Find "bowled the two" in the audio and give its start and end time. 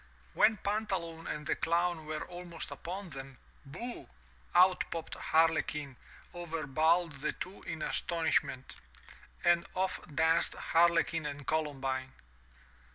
6.65-7.61